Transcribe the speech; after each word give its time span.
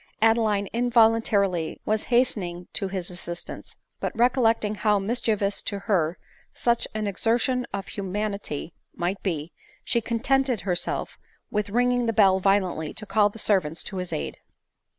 Adeline 0.19 0.67
involuntarily 0.73 1.79
was 1.85 2.05
hastening 2.05 2.67
to 2.73 2.87
his 2.87 3.11
assistance; 3.11 3.75
but 3.99 4.11
recollecting 4.17 4.73
'how 4.73 4.97
mischievous 4.97 5.61
to 5.61 5.77
her 5.77 6.17
such 6.55 6.87
an 6.95 7.05
exertion 7.05 7.67
of 7.71 7.87
humanity 7.89 8.73
might 8.95 9.21
be, 9.21 9.51
she 9.83 10.01
contented 10.01 10.61
herself 10.61 11.19
with 11.51 11.69
ringing 11.69 12.07
the 12.07 12.13
bell 12.13 12.39
violendy 12.41 12.95
to 12.95 13.05
«all 13.15 13.29
the 13.29 13.37
servants 13.37 13.83
to 13.83 13.97
his 13.97 14.11
aid. 14.11 14.39